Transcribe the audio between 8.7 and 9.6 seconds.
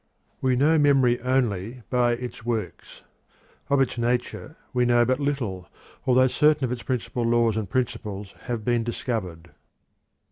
discovered.